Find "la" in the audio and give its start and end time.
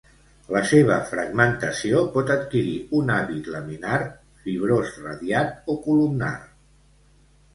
0.53-0.59